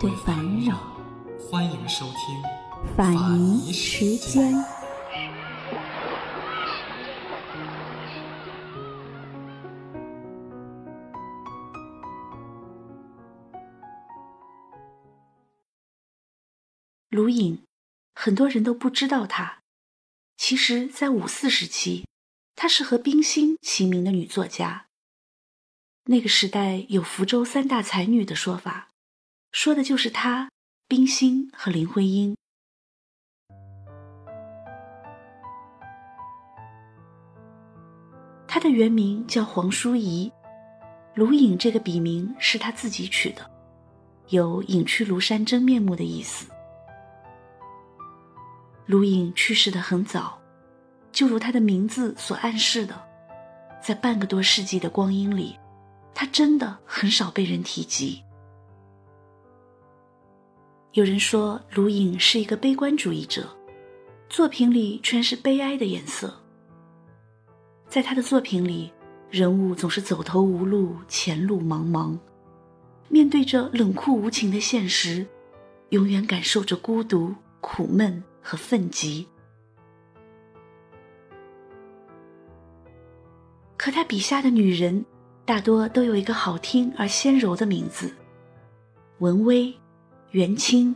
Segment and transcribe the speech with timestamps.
[0.00, 0.96] 对烦扰。
[1.40, 4.54] 欢迎收听法尼时间。
[17.10, 17.64] 卢颖，
[18.14, 19.62] 很多人都不知道她。
[20.36, 22.06] 其实，在五四时期，
[22.54, 24.86] 她是和冰心齐名的女作家。
[26.04, 28.90] 那个时代有福州三大才女的说法，
[29.50, 30.50] 说的就是他、
[30.86, 32.36] 冰心和林徽因。
[38.46, 40.30] 她的原名叫黄淑仪，
[41.14, 43.50] 卢颖这个笔名是她自己取的，
[44.28, 46.50] 有隐去庐山真面目的意思。
[48.86, 50.38] 卢颖去世的很早，
[51.10, 53.00] 就如她的名字所暗示的，
[53.82, 55.58] 在半个多世纪的光阴里，
[56.14, 58.22] 她真的很少被人提及。
[60.98, 63.48] 有人说卢颖是一个悲观主义者，
[64.28, 66.34] 作品里全是悲哀的颜色。
[67.88, 68.90] 在他的作品里，
[69.30, 72.18] 人物总是走投无路，前路茫茫，
[73.08, 75.24] 面对着冷酷无情的现实，
[75.90, 78.20] 永远感受着孤独、苦闷。
[78.42, 79.24] 和愤激。
[83.76, 85.04] 可他笔下的女人，
[85.44, 88.10] 大多都有一个好听而纤柔的名字：
[89.18, 89.72] 文薇、
[90.32, 90.94] 元清、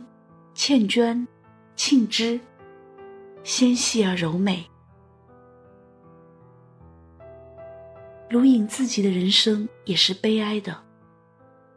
[0.53, 1.27] 倩娟、
[1.75, 2.39] 庆芝，
[3.43, 4.63] 纤细而柔美。
[8.29, 10.83] 卢影自己的人生也是悲哀的，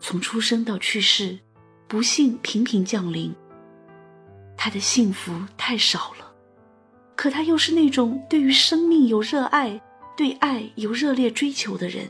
[0.00, 1.38] 从出生到去世，
[1.88, 3.34] 不幸频频降临。
[4.54, 6.30] 他的幸福太少了，
[7.14, 9.80] 可他又是那种对于生命有热爱、
[10.14, 12.06] 对爱有热烈追求的人。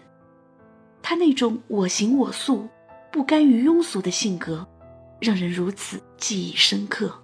[1.03, 2.69] 他那种我行我素、
[3.13, 4.67] 不甘于庸俗的性格，
[5.21, 7.23] 让人如此记忆深刻。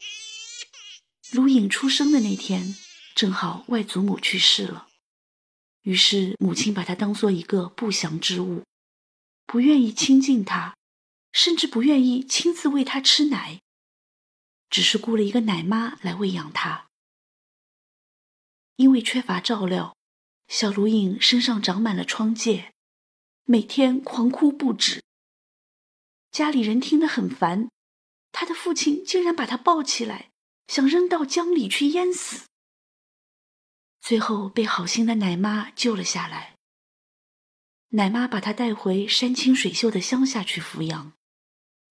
[1.32, 2.74] 卢颖出生的那天，
[3.14, 4.88] 正好外祖母去世了，
[5.82, 8.64] 于是母亲把她当做一个不祥之物，
[9.46, 10.74] 不愿意亲近她，
[11.32, 13.60] 甚至不愿意亲自喂他吃奶，
[14.68, 16.88] 只是雇了一个奶妈来喂养他。
[18.76, 19.96] 因为缺乏照料，
[20.48, 22.70] 小卢颖身上长满了疮疥，
[23.44, 25.02] 每天狂哭不止。
[26.30, 27.68] 家里人听得很烦，
[28.32, 30.30] 他的父亲竟然把他抱起来。
[30.68, 32.46] 想扔到江里去淹死，
[34.00, 36.54] 最后被好心的奶妈救了下来。
[37.88, 41.12] 奶妈把他带回山清水秀的乡下去抚养，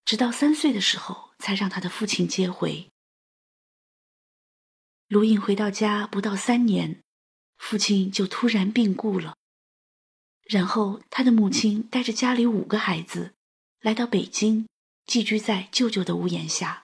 [0.10, 2.90] 直到三岁的时候才让他的父亲接回。
[5.08, 7.04] 卢颖回到家不到三年，
[7.58, 9.38] 父亲就突然病故了，
[10.46, 13.36] 然后他的母亲带着家里五个孩子，
[13.82, 14.68] 来到北京，
[15.06, 16.84] 寄居在舅舅的屋檐下。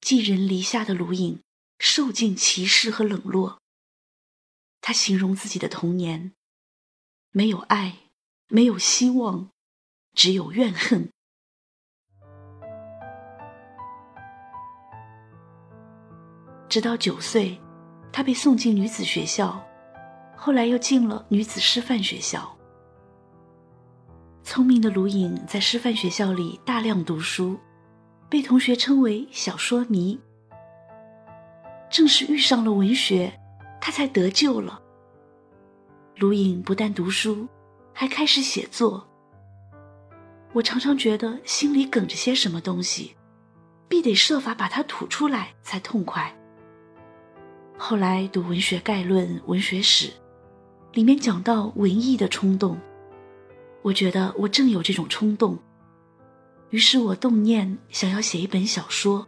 [0.00, 1.40] 寄人篱下的卢颖，
[1.78, 3.60] 受尽歧视和冷落。
[4.80, 6.32] 他形容自己的童年：
[7.30, 8.10] 没有爱，
[8.48, 9.48] 没有希望，
[10.12, 11.08] 只有怨恨。
[16.70, 17.60] 直到九岁，
[18.12, 19.60] 他被送进女子学校，
[20.36, 22.56] 后来又进了女子师范学校。
[24.44, 27.58] 聪明的卢颖在师范学校里大量读书。
[28.28, 30.16] 被同学称为小说迷。
[31.90, 33.32] 正是遇上了文学，
[33.80, 34.80] 他才得救了。
[36.18, 37.48] 卢颖不但读书，
[37.92, 39.04] 还开始写作。
[40.52, 43.16] 我常常觉得心里梗着些什么东西，
[43.88, 46.32] 必得设法把它吐出来才痛快。
[47.82, 50.12] 后来读文学概论、文学史，
[50.92, 52.78] 里面讲到文艺的冲动，
[53.80, 55.58] 我觉得我正有这种冲动。
[56.68, 59.26] 于是我动念想要写一本小说，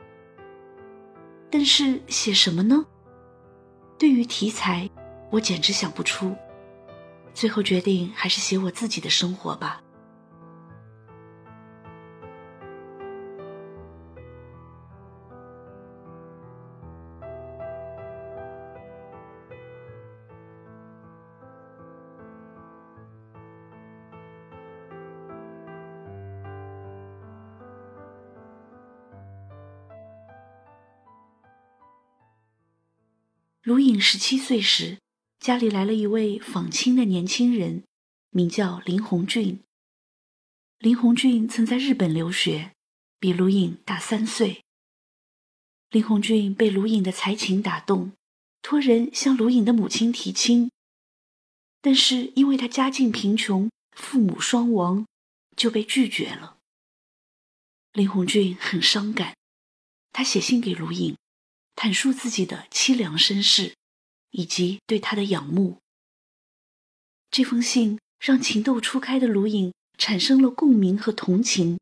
[1.50, 2.84] 但是写什么呢？
[3.98, 4.88] 对于题材，
[5.30, 6.36] 我简直想不出。
[7.32, 9.81] 最后决定还是写我自己的生活吧。
[33.72, 34.98] 卢颖十七岁时，
[35.40, 37.84] 家里来了一位访亲的年轻人，
[38.28, 39.60] 名叫林红俊。
[40.76, 42.72] 林红俊曾在日本留学，
[43.18, 44.62] 比卢颖大三岁。
[45.88, 48.12] 林红俊被卢颖的才情打动，
[48.60, 50.70] 托人向卢颖的母亲提亲，
[51.80, 55.06] 但是因为他家境贫穷，父母双亡，
[55.56, 56.58] 就被拒绝了。
[57.94, 59.34] 林红俊很伤感，
[60.12, 61.16] 他写信给卢颖。
[61.74, 63.74] 阐述自己的凄凉身世，
[64.30, 65.78] 以及对他的仰慕。
[67.30, 71.78] 这封信让情窦初开的卢颖产生了共鸣和同情。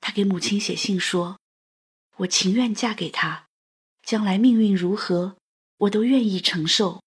[0.00, 1.38] 他给母亲写信说
[2.18, 3.46] ：“我情愿嫁给他，
[4.02, 5.36] 将来命运如何，
[5.78, 7.02] 我都愿意承受。”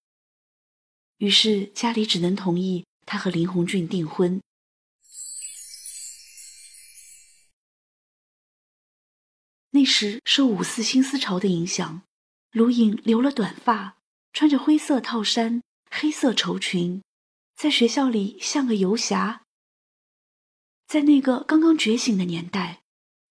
[1.18, 4.40] 于是家里只能同意他和林红俊订婚。
[9.78, 12.02] 那时受五四新思潮的影响，
[12.52, 13.98] 卢颖留了短发，
[14.34, 17.04] 穿着灰色套衫、黑色绸裙，
[17.56, 19.44] 在学校里像个游侠。
[20.88, 22.82] 在那个刚刚觉醒的年代，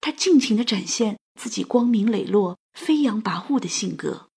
[0.00, 4.28] 他尽情地展现自己光明磊落、飞扬跋扈的性格。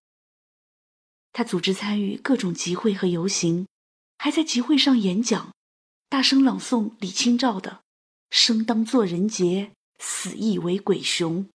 [1.31, 3.67] 他组织参与各种集会和游行，
[4.17, 5.53] 还在集会上演讲，
[6.09, 7.83] 大声朗诵李清照的
[8.31, 11.47] “生当作人杰，死亦为鬼雄”。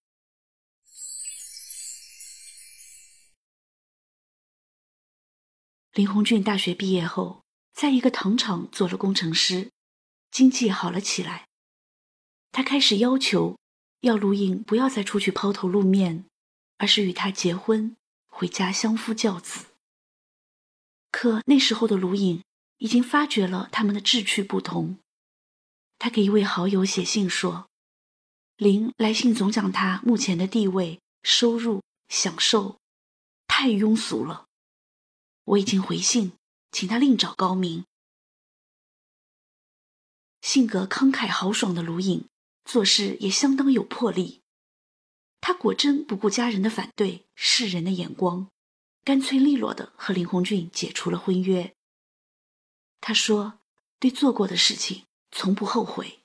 [5.95, 9.71] 林红俊大学毕业后，在一个糖厂做了工程师，
[10.33, 11.47] 经济好了起来。
[12.51, 13.57] 他开始要求，
[14.01, 16.25] 要卢颖不要再出去抛头露面，
[16.79, 17.95] 而是与他结婚，
[18.27, 19.67] 回家相夫教子。
[21.13, 22.43] 可那时候的卢颖
[22.79, 24.99] 已经发觉了他们的志趣不同。
[26.01, 27.69] 他给一位好友写信说
[28.59, 32.81] ：“林来信总讲他目前的地位、收入、享受，
[33.47, 34.47] 太庸俗了。”
[35.45, 36.33] 我已经回信，
[36.73, 37.85] 请他另找高明。
[40.41, 42.27] 性格慷慨豪爽的卢颖，
[42.65, 44.43] 做事也相当有魄力。
[45.41, 48.51] 他果真不顾家人的反对、世人的眼光，
[49.05, 51.75] 干脆利落的和林红俊解除了婚约。
[53.01, 53.61] 他说
[54.01, 56.21] ：“对做过的事情从不后悔。”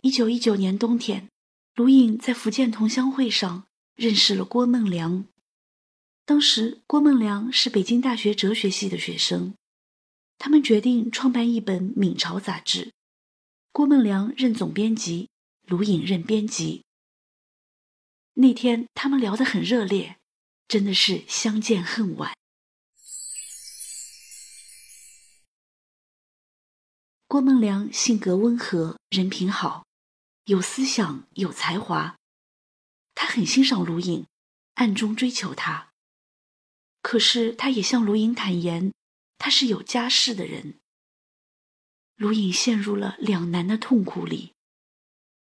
[0.00, 1.28] 一九一九年冬天。
[1.78, 5.24] 卢颖在福建同乡会上认识了郭梦良。
[6.24, 9.54] 当时，郭梦良是北京大学哲学系的学生。
[10.38, 12.92] 他们决定创办一本《闽潮》杂志。
[13.70, 15.28] 郭梦良任总编辑，
[15.66, 16.82] 卢颖任编辑。
[18.34, 20.16] 那天，他们聊得很热烈，
[20.66, 22.36] 真的是相见恨晚。
[27.28, 29.86] 郭梦良性格温和，人品好。
[30.48, 32.16] 有思想，有才华，
[33.14, 34.26] 他很欣赏卢颖，
[34.76, 35.90] 暗中追求她。
[37.02, 38.94] 可是他也向卢颖坦言，
[39.36, 40.80] 他是有家室的人。
[42.16, 44.54] 卢颖陷入了两难的痛苦里，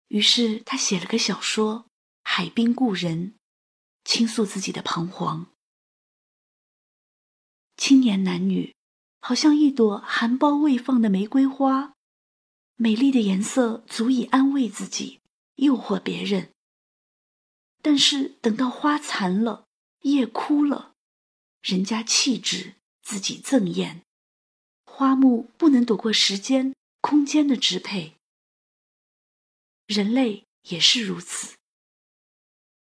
[0.08, 1.86] 于是他写了个小说
[2.22, 3.28] 《海滨故人》，
[4.04, 5.46] 倾诉自己的彷徨。
[7.78, 8.76] 青年男女，
[9.20, 11.94] 好像一朵含苞未放的玫瑰花。
[12.82, 15.20] 美丽的颜色足以安慰自己，
[15.54, 16.50] 诱惑别人。
[17.80, 19.66] 但是等到花残了，
[20.00, 20.94] 叶枯了，
[21.60, 24.02] 人家弃之，自己赠艳。
[24.84, 28.16] 花木不能躲过时间、空间的支配。
[29.86, 31.54] 人类也是如此。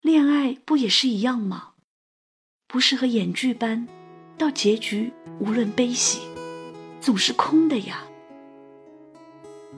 [0.01, 1.75] 恋爱不也是一样吗？
[2.69, 3.89] 不是和演剧般，
[4.39, 6.21] 到结局无论悲喜，
[7.01, 8.07] 总是空的呀。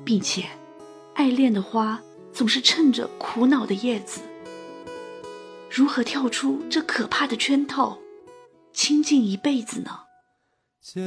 [0.04, 0.45] 并且，
[1.14, 2.00] 爱恋的花
[2.33, 4.21] 总是衬着苦恼的叶子。
[5.71, 7.99] 如何跳出这可怕的圈套，
[8.73, 9.90] 清静一辈子呢？
[10.80, 11.00] 借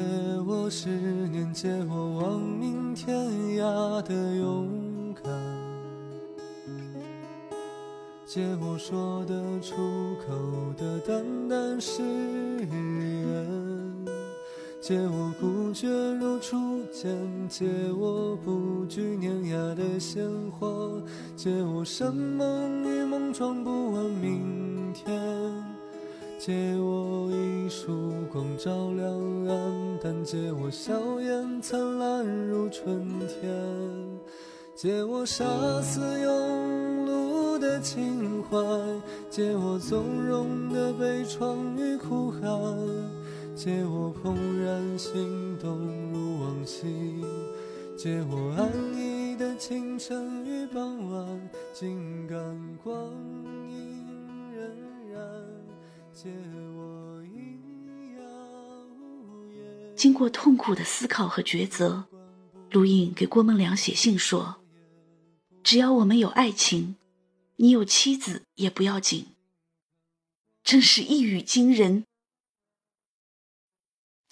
[0.47, 3.15] 我十年，借我亡命天
[3.57, 5.31] 涯的勇敢，
[8.25, 14.05] 借我说得出口的淡淡誓言。
[14.83, 15.87] 借我孤绝
[16.19, 17.65] 如初见，借
[17.97, 21.01] 我不惧碾压的鲜活，
[21.37, 25.07] 借我生猛与莽撞不问明天，
[26.37, 34.19] 借我一束光照亮暗淡，借我笑颜灿烂如春天，
[34.75, 35.45] 借我杀
[35.81, 38.57] 死庸碌的情怀，
[39.29, 42.41] 借我纵容的悲怆与哭喊，
[43.55, 45.77] 借我怦然心动
[46.11, 47.23] 如往昔，
[47.95, 52.37] 借我安逸的清晨与傍晚，静感
[52.83, 53.11] 光
[53.69, 54.07] 阴
[54.51, 55.17] 荏苒，
[56.11, 56.29] 借
[56.75, 57.59] 我一
[58.15, 58.19] 夜
[58.99, 59.95] 无言。
[59.95, 62.05] 经过痛苦的思考和抉择，
[62.71, 64.55] 卢隐给郭梦良写信说
[65.63, 66.95] ：“只要我们有爱情，
[67.57, 69.27] 你有妻子也不要紧。”
[70.65, 72.03] 真是一语惊人。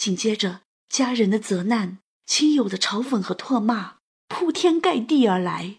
[0.02, 5.78] 紧接着，家人的责难、亲友的嘲讽和唾骂铺天盖地而来，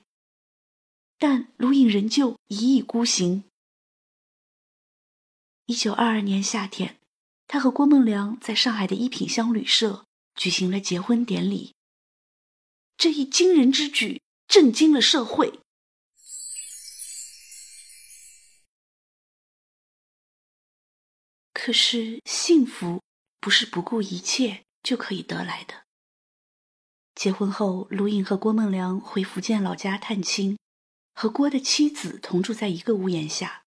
[1.19, 3.43] 但卢隐仍旧一意孤行。
[5.67, 7.01] 一九二二年夏天，
[7.49, 11.75] 他和郭梦良在上海的一品香旅社举行了结婚典礼。
[12.97, 15.59] 这一惊人之举震惊了社会。
[21.53, 23.03] 可是，幸福
[23.43, 25.83] 不是不顾一切就可以得来的。
[27.17, 30.57] 结婚后，卢颖和郭梦良回福建老家探亲，
[31.13, 33.65] 和郭的妻子同住在一个屋檐下。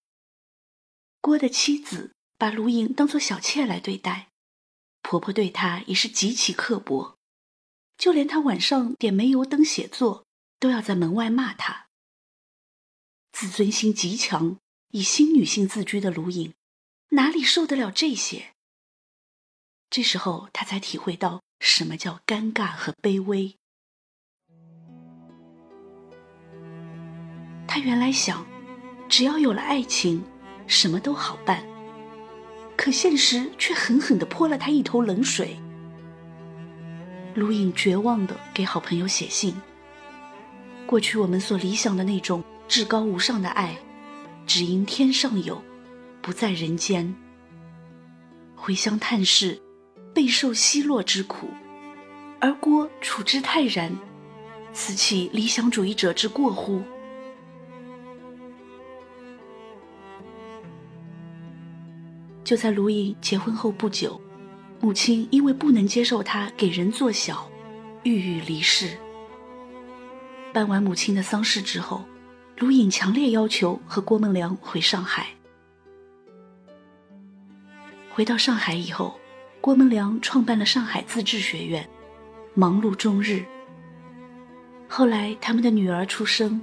[1.20, 4.29] 郭的妻子把卢颖当作小妾来对待，
[5.01, 7.17] 婆婆对她也是极其刻薄，
[7.98, 10.25] 就连她晚上点煤油灯写作，
[10.58, 11.88] 都要在门外骂她。
[13.34, 14.58] 自尊心极强、
[14.91, 16.53] 以新女性自居的卢颖，
[17.10, 18.54] 哪里受得了这些？
[19.95, 23.55] 这时候，他才体会到什么叫尴尬和卑微。
[27.65, 28.45] 他原来想，
[29.07, 30.21] 只要有了爱情。
[30.67, 31.65] 什么都好办，
[32.75, 35.57] 可现实却狠狠地泼了他一头冷水。
[37.33, 39.55] 卢隐绝望地给好朋友写信
[40.85, 43.77] ：“过去我们所理想的那种至高无上的爱，
[44.45, 45.63] 只因天上有，
[46.21, 47.15] 不在人间。
[48.55, 49.61] 回乡探视，
[50.15, 51.50] 备受奚落之苦，
[52.39, 53.91] 而郭处之泰然，
[54.72, 56.81] 此岂理想主义者之过乎？”
[62.45, 64.22] 就在卢隐结婚后不久，
[64.79, 67.50] 母亲因为不能接受他给人做小，
[68.03, 68.98] 郁郁离世。
[70.53, 72.05] 办完母亲的丧事之后，
[72.60, 75.27] 卢隐强烈要求和郭梦良回上海。
[78.13, 79.19] 回到上海以后，
[79.65, 81.89] 郭梦良创办了上海自治学院，
[82.53, 83.43] 忙碌终日。
[84.88, 86.62] 后来他们的女儿出生，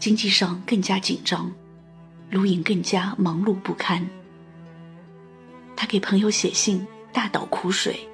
[0.00, 1.52] 经济上更加紧张，
[2.30, 4.04] 卢隐更加忙碌不堪。
[5.76, 8.08] 他给朋友写信，大倒苦水。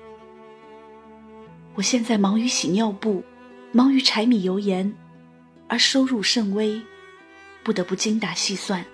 [1.74, 3.24] 我现在忙于洗尿布，
[3.72, 4.94] 忙于柴米油盐，
[5.68, 6.78] 而收入甚微，
[7.64, 8.84] 不得不精打细算。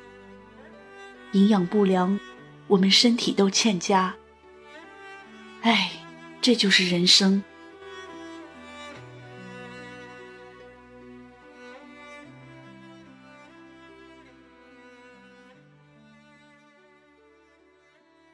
[1.33, 2.21] 营养不良，
[2.69, 4.14] 我们身体都欠佳。
[5.64, 5.90] 唉，
[6.42, 7.42] 这就是人生。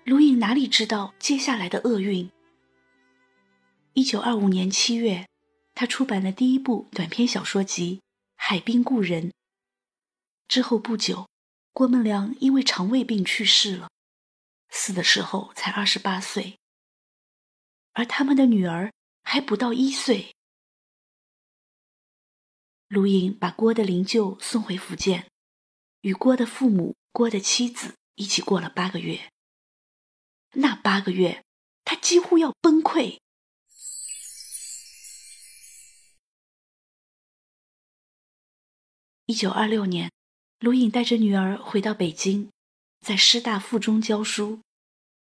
[0.02, 2.28] 卢隐哪里知道接下来的厄运？
[3.92, 5.28] 一九二五年七月，
[5.72, 7.98] 他出版了第一部短篇小说集
[8.34, 9.28] 《海滨故人》。
[10.48, 11.28] 之后不久，
[11.72, 13.88] 郭梦良因为肠胃病去世了，
[14.68, 16.58] 死的时候才二十八岁，
[17.92, 18.92] 而他们的女儿
[19.22, 20.34] 还不到一岁。
[22.88, 25.30] 卢隐把郭的灵柩送回福建，
[26.00, 29.30] 与郭的父母、郭的妻子一起过了八个月。
[30.54, 31.44] 那八个月，
[31.84, 33.18] 他几乎要崩溃。
[39.26, 40.10] 一九二六年，
[40.58, 42.50] 卢隐带着女儿回到北京，
[43.00, 44.60] 在师大附中教书，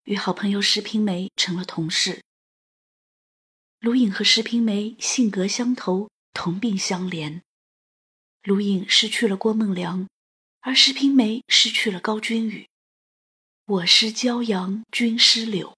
[0.05, 2.23] 与好朋友石平梅成了同事。
[3.79, 7.39] 卢影和石平梅性格相投，同病相怜。
[8.43, 10.05] 卢影失去了郭梦良，
[10.59, 12.67] 而石平梅失去了高君宇。
[13.65, 15.77] 我失骄阳，君失柳。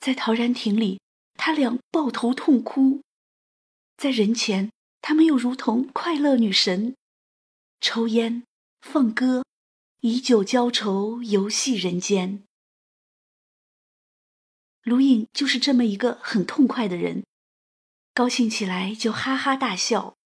[0.00, 1.00] 在陶然亭里，
[1.34, 3.02] 他俩抱头痛哭；
[3.98, 4.70] 在人前，
[5.02, 6.96] 他们又如同快乐女神，
[7.82, 8.42] 抽烟、
[8.80, 9.44] 放歌，
[10.00, 12.42] 以酒浇愁，游戏人间。
[14.82, 17.24] 卢隐就是这么一个很痛快的人，
[18.12, 20.16] 高兴起来就哈哈大笑，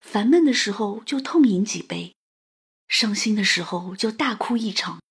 [0.00, 2.14] 烦闷的时候就痛饮几杯，
[2.86, 5.02] 伤心的时候就大哭一场。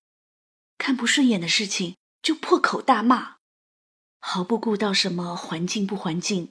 [0.78, 3.38] 看不顺眼的事情就破口大骂，
[4.20, 6.50] 毫不顾到什么环境不环境。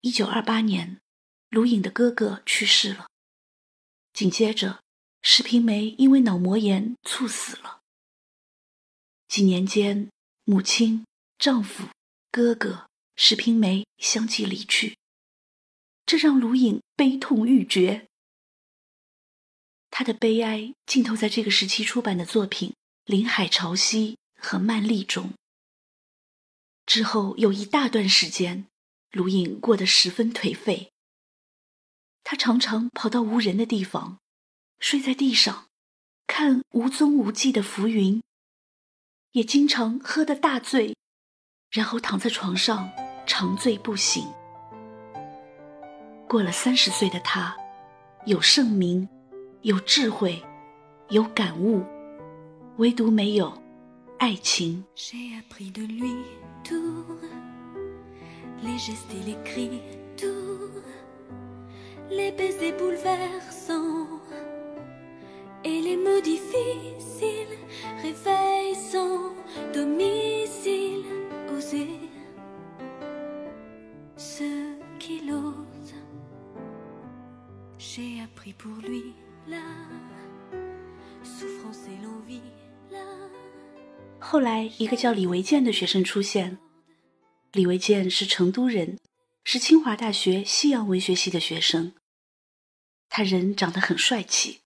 [0.00, 0.98] 一九二八年，
[1.50, 3.06] 卢颖的哥哥去世了，
[4.14, 4.82] 紧接着，
[5.22, 7.80] 石平梅因为脑膜炎猝死了。
[9.28, 10.10] 几年间，
[10.44, 11.06] 母亲、
[11.38, 11.88] 丈夫、
[12.30, 14.96] 哥哥石平梅相继离去，
[16.04, 18.06] 这让卢颖悲痛欲绝。
[19.90, 22.70] 他的悲哀浸透在这个时期出版的作品
[23.04, 23.94] 《林海潮汐》
[24.36, 25.32] 和《曼丽》中。
[26.86, 28.66] 之后有一大段时间。
[29.12, 30.92] 卢颖过得十分颓废，
[32.22, 34.20] 他常常跑到无人的地方，
[34.80, 35.66] 睡在地上，
[36.26, 38.22] 看无踪无迹的浮云，
[39.32, 40.96] 也经常喝得大醉，
[41.70, 42.90] 然后躺在床上
[43.26, 44.26] 长醉不醒。
[46.26, 47.54] 过了三十岁的他，
[48.24, 49.06] 有盛名，
[49.60, 50.42] 有智慧，
[51.10, 51.84] 有感悟，
[52.78, 53.62] 唯独没有
[54.18, 54.82] 爱情。
[58.62, 59.80] les gestes et les cris,
[60.18, 60.82] tout,
[62.10, 64.19] les baisers bouleversants
[65.64, 67.58] et les mots difficiles,
[68.02, 69.32] réveillent son
[69.72, 71.04] domicile,
[71.56, 71.88] oser
[74.16, 74.44] ce
[74.98, 75.94] qu'il ose.
[77.78, 79.14] J'ai appris pour lui
[79.48, 79.62] la
[81.22, 82.42] souffrance et l'envie.
[84.22, 86.58] 后来，一个叫李维健的学生出现。
[87.52, 88.98] 李维健是成都人，
[89.42, 91.94] 是清华大学西洋文学系的学生。
[93.08, 94.60] 他人长得很帅气，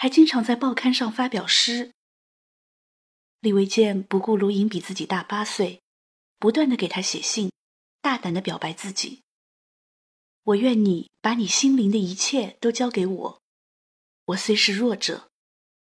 [0.00, 1.92] 还经常在报刊上发表诗。
[3.40, 5.82] 李维健不顾卢颖比自己大八岁，
[6.38, 7.52] 不断的给他写信，
[8.00, 9.20] 大胆的表白自己。
[10.42, 13.42] 我愿你把你心灵的一切都交给我，
[14.24, 15.28] 我虽是弱者，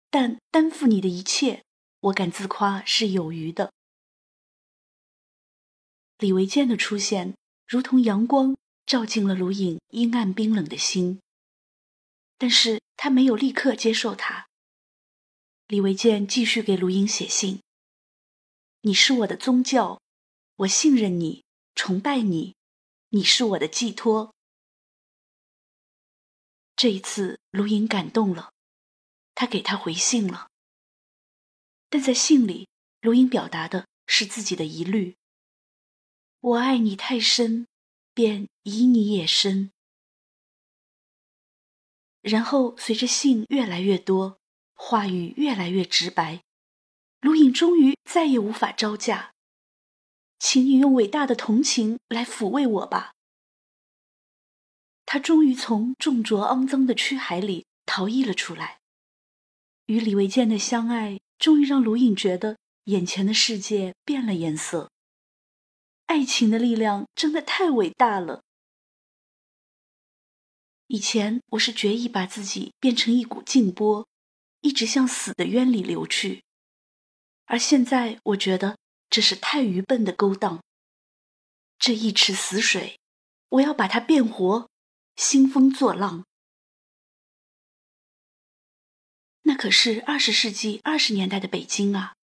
[0.10, 1.64] 但担负你的一切，
[2.00, 3.72] 我敢自夸是有余的。
[6.18, 7.36] 李维健的出现，
[7.68, 11.20] 如同阳光，照进了卢颖阴暗冰冷的心。
[12.39, 14.50] 但是他没有立刻接受他。
[15.68, 17.62] 李维健继续给卢颖写信
[18.82, 20.02] ：“你是我的宗教，
[20.56, 22.56] 我信任你，崇拜你，
[23.10, 24.34] 你是我的寄托。”
[26.76, 28.54] 这一次，卢颖感动了，
[29.36, 30.50] 他给他回信了。
[31.90, 32.68] 但在信里，
[33.02, 35.16] 卢颖表达的是自己的疑虑。
[36.40, 37.68] 我爱你太深，
[38.14, 39.72] 便以你也深。
[42.28, 44.38] 然后随着信越来越多，
[44.74, 46.44] 话语越来越直白，
[47.22, 49.32] 卢颖终于再也无法招架。
[50.38, 53.13] 请你用伟大的同情来抚慰我吧。
[55.06, 58.80] 他终于从重浊肮脏的躯海里逃逸了出来。
[59.86, 64.92] 与李维健的相爱，终于让卢颖觉得眼前的世界变了颜色。
[66.08, 68.44] 爱情的力量真的太伟大了。
[70.88, 74.08] 以前我是决意把自己变成一股静波，
[74.62, 76.43] 一直向死的渊里流去，
[77.45, 78.78] 而现在我觉得
[79.10, 80.63] 这是太愚笨的勾当。
[81.78, 83.00] 这一池死水，
[83.50, 84.69] 我要把它变活，
[85.17, 86.26] 兴风作浪。
[89.43, 92.15] 那可是二十世纪二十年代的北京啊，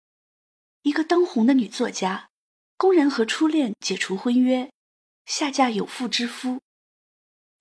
[0.82, 2.28] 一个当红的女作家。
[2.76, 4.72] 公然和初恋解除婚约，
[5.24, 6.60] 下嫁有妇之夫，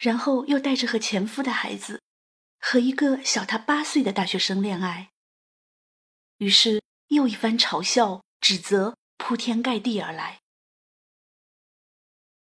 [0.02, 2.02] 然后又带着和前夫的孩子，
[2.60, 5.12] 和一个小他八岁的大学生恋爱。
[6.38, 10.42] 于是又一番嘲笑、指责铺天盖地而来。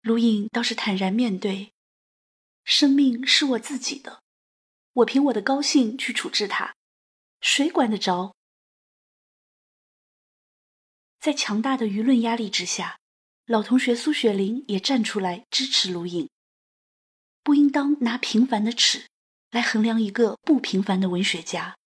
[0.01, 1.71] 卢颖倒是坦然面对，
[2.65, 4.21] 生命是我自己的，
[4.91, 6.75] 我凭我的高兴去处置它，
[7.39, 8.35] 谁管得着？
[11.21, 12.99] 在强大的舆论压力之下，
[13.45, 16.29] 老同学苏雪玲也站出来支持卢颖。
[17.47, 19.07] 不应当拿平凡的尺
[19.51, 21.77] 来衡量一个不平凡的文学家。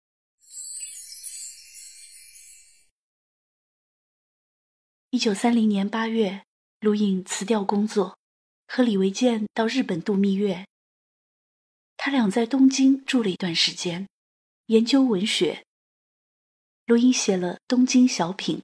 [5.10, 6.46] 一九三零年八月，
[6.80, 8.16] 卢颖辞掉工作，
[8.68, 10.66] 和李维健到日本度蜜月。
[11.98, 14.08] 他俩在东京住了一段时间，
[14.68, 15.66] 研究文学。
[16.86, 18.56] 卢颖写了《东京小品》。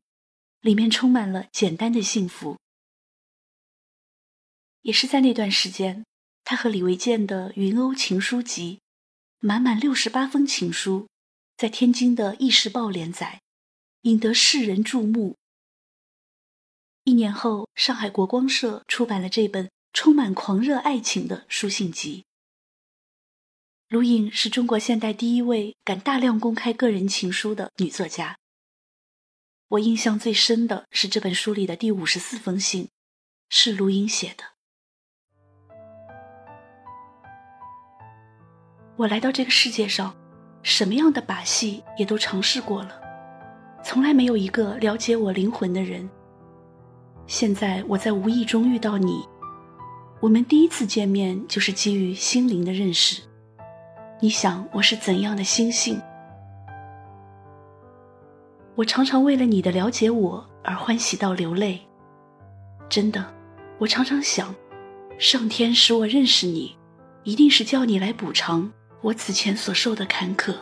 [0.62, 2.56] 里面充满了简单的幸福。
[4.80, 6.06] 也是在那段时间，
[6.48, 8.74] 他和李维健的《云鸥情书集》，
[9.40, 11.08] 满满六十八封情书，
[11.56, 13.42] 在天津的《意识报》连载，
[14.02, 15.34] 引得世人注目。
[17.02, 22.24] 一年后，上海国光社出版了这本充满狂热爱情的书信集。
[23.88, 28.38] 卢颖是中国现代第一位敢大量公开个人情书的女作家。
[29.66, 32.88] 我印象最深的是这本书里的第五十四封信，
[33.48, 34.55] 是卢颖写的。
[38.96, 40.14] 我来到这个世界上，
[40.62, 42.98] 什么样的把戏也都尝试过了，
[43.84, 46.08] 从来没有一个了解我灵魂的人。
[47.26, 49.22] 现在我在无意中遇到你，
[50.18, 53.22] 我们第一次见面就是基于心灵的认识。
[54.18, 56.00] 你想我是怎样的心性？
[58.76, 61.80] 我常常为了你的了解我而欢喜到流泪。
[62.88, 63.34] 真的，
[63.78, 64.54] 我常常想，
[65.18, 66.74] 上天使我认识你，
[67.24, 70.54] 一定是叫你来补偿我此前所受的坎坷。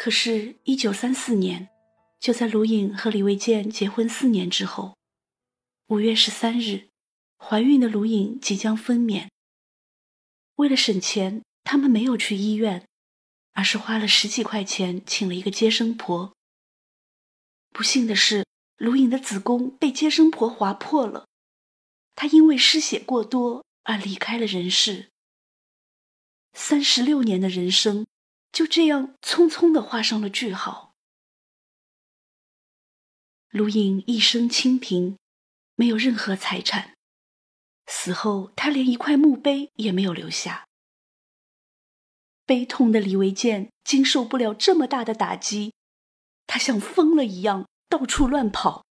[0.00, 1.70] 可是，一九三四年，
[2.20, 4.96] 就在卢颖和李维健结婚四年之后，
[5.88, 6.86] 五月十三日，
[7.36, 9.26] 怀孕的卢颖即将分娩。
[10.54, 12.86] 为了省钱，他们没有去医院，
[13.54, 16.32] 而是花了十几块钱请了一个接生婆。
[17.70, 21.26] 不幸的是，卢颖的子宫被接生婆划破了，
[22.14, 25.08] 她因为失血过多而离开了人世。
[26.52, 28.06] 三十六年的人生。
[28.58, 30.92] 就这样匆匆的画上了句号。
[33.50, 35.16] 卢颖一生清贫，
[35.76, 36.96] 没有任何财产，
[37.86, 40.66] 死后他连一块墓碑也没有留下。
[42.46, 45.72] 悲痛的李维健经受不了这么大的打击，
[46.48, 48.84] 他像疯了一样到处乱跑。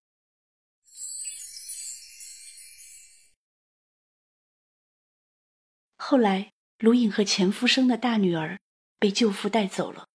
[5.97, 8.58] 后来，卢颖和前夫生的大女儿。
[8.99, 10.07] 被舅父带走了。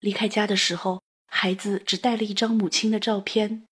[0.00, 3.64] 离开家的时候，孩子只带了一张母亲的照片。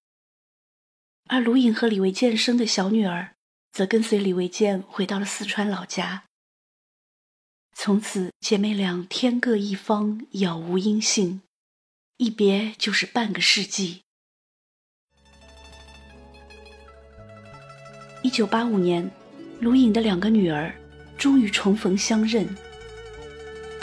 [1.26, 3.34] 而卢颖和李维健生的小女儿，
[3.72, 6.24] 则跟随李维健回到了四川老家。
[7.76, 11.42] 从此，姐妹俩天各一方，杳无音信，
[12.18, 14.02] 一别就是半个世纪。
[18.22, 19.10] 一九八五年，
[19.60, 20.74] 卢颖的两个女儿
[21.18, 22.46] 终于重逢相认。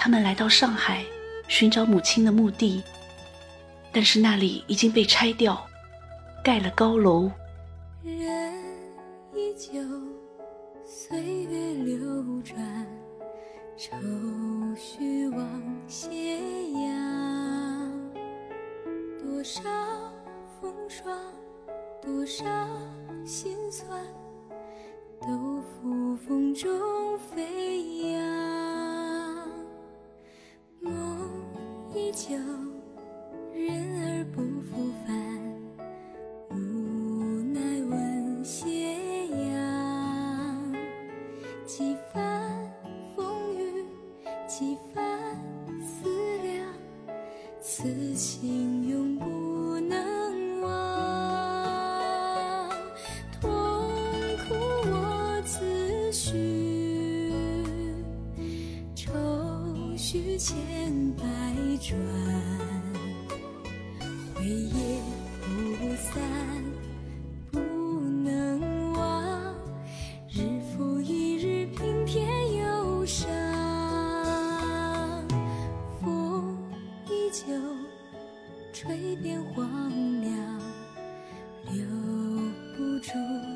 [0.03, 1.05] 他们来到上海，
[1.47, 2.81] 寻找母亲的墓地，
[3.91, 5.63] 但是那里已经被拆掉，
[6.43, 7.29] 盖了高楼。
[8.03, 8.51] 人
[9.35, 9.79] 依旧，
[10.83, 12.57] 岁月流转，
[13.77, 13.95] 愁
[14.75, 15.47] 绪往
[15.87, 16.09] 斜
[16.71, 17.91] 阳。
[19.19, 19.61] 多少
[20.59, 21.15] 风霜，
[22.01, 22.43] 多少
[23.23, 24.03] 心酸，
[25.21, 28.90] 都付风中飞扬。
[31.93, 32.35] 依旧，
[33.53, 33.69] 人
[34.01, 35.13] 儿不复返，
[36.49, 36.53] 无
[37.53, 40.73] 奈问斜阳。
[41.65, 42.71] 几番
[43.13, 43.83] 风雨，
[44.47, 45.37] 几番
[45.81, 46.07] 思
[46.43, 46.65] 量，
[47.59, 50.69] 此情永不能忘。
[53.41, 53.49] 痛
[54.47, 54.55] 苦
[54.89, 57.33] 我自须，
[58.95, 59.11] 愁
[59.97, 60.55] 绪千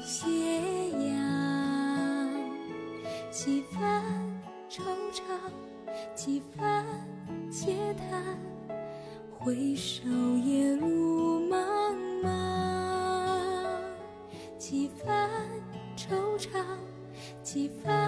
[0.02, 0.28] 斜
[1.10, 2.30] 阳
[3.32, 4.04] 几番
[4.70, 4.82] 惆
[5.12, 5.22] 怅
[6.14, 6.86] 几番
[7.50, 8.38] 嗟叹
[9.40, 10.10] 回首
[10.44, 12.30] 夜路茫茫
[14.58, 15.30] 几番
[15.96, 16.50] 惆怅
[17.42, 18.05] 几番